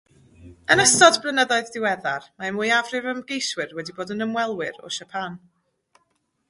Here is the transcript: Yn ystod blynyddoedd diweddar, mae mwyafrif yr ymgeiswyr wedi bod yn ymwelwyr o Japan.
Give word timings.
Yn 0.75 0.79
ystod 0.83 1.19
blynyddoedd 1.25 1.69
diweddar, 1.75 2.25
mae 2.43 2.55
mwyafrif 2.57 3.03
yr 3.11 3.15
ymgeiswyr 3.15 3.77
wedi 3.81 3.95
bod 4.01 4.15
yn 4.17 4.27
ymwelwyr 4.29 4.83
o 4.89 4.93
Japan. 5.01 5.39